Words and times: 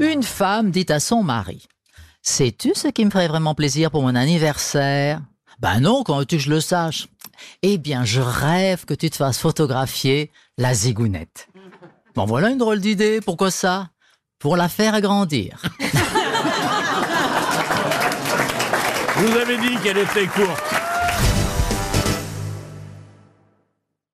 Une 0.00 0.22
femme 0.22 0.70
dit 0.70 0.86
à 0.90 1.00
son 1.00 1.24
mari 1.24 1.66
Sais-tu 2.22 2.72
ce 2.74 2.88
qui 2.88 3.04
me 3.04 3.10
ferait 3.10 3.26
vraiment 3.28 3.54
plaisir 3.54 3.90
pour 3.90 4.02
mon 4.02 4.14
anniversaire? 4.14 5.20
Ben 5.60 5.80
non, 5.80 6.04
quand 6.04 6.18
veux-tu 6.18 6.36
que 6.36 6.42
je 6.42 6.50
le 6.50 6.60
sache? 6.60 7.08
Eh 7.62 7.78
bien, 7.78 8.04
je 8.04 8.20
rêve 8.20 8.84
que 8.84 8.94
tu 8.94 9.10
te 9.10 9.16
fasses 9.16 9.38
photographier 9.38 10.30
la 10.56 10.72
zigounette. 10.72 11.48
Bon, 12.14 12.26
voilà 12.26 12.50
une 12.50 12.58
drôle 12.58 12.80
d'idée. 12.80 13.20
Pourquoi 13.20 13.50
ça? 13.50 13.88
Pour 14.38 14.56
la 14.56 14.68
faire 14.68 15.00
grandir. 15.00 15.60
Vous 19.16 19.36
avais 19.36 19.58
dit 19.58 19.76
qu'elle 19.82 19.98
était 19.98 20.26
courte. 20.26 20.62